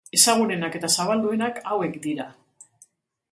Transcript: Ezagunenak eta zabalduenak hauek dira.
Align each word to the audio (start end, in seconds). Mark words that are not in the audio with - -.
Ezagunenak 0.17 0.77
eta 0.79 0.89
zabalduenak 1.01 1.61
hauek 1.75 1.99
dira. 2.07 2.27